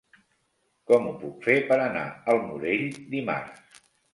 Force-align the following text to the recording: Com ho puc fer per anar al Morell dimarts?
Com 0.91 1.09
ho 1.09 1.11
puc 1.25 1.45
fer 1.49 1.59
per 1.73 1.79
anar 1.83 2.07
al 2.35 2.43
Morell 2.49 2.85
dimarts? 3.13 3.83